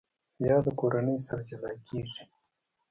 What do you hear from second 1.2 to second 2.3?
سره جلا کېږي.